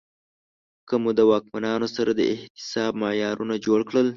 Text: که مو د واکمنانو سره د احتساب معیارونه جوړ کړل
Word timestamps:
که 0.87 0.95
مو 1.03 1.09
د 1.17 1.19
واکمنانو 1.31 1.87
سره 1.95 2.11
د 2.15 2.21
احتساب 2.33 2.93
معیارونه 3.01 3.55
جوړ 3.65 3.79
کړل 3.89 4.07